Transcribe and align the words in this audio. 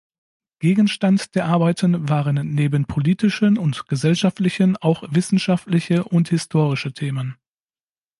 Gegenstand 0.57 1.35
der 1.35 1.45
Arbeiten 1.45 2.09
waren 2.09 2.55
neben 2.55 2.85
politischen 2.85 3.55
und 3.59 3.87
gesellschaftlichen 3.87 4.75
auch 4.77 5.03
wissenschaftliche 5.13 6.05
und 6.05 6.29
historische 6.29 6.91
Themen. 6.91 7.35